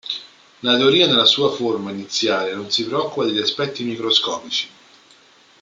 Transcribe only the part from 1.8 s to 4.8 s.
iniziale non si preoccupa degli aspetti microscopici.